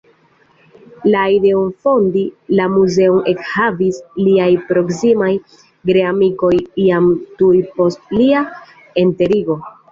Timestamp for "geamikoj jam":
5.93-7.09